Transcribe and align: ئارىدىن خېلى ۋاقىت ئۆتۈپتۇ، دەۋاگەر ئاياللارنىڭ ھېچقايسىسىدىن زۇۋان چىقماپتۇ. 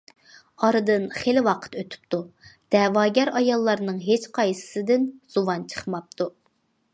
ئارىدىن 0.67 1.03
خېلى 1.17 1.43
ۋاقىت 1.47 1.77
ئۆتۈپتۇ، 1.81 2.21
دەۋاگەر 2.77 3.33
ئاياللارنىڭ 3.41 4.01
ھېچقايسىسىدىن 4.07 5.07
زۇۋان 5.37 5.69
چىقماپتۇ. 5.75 6.29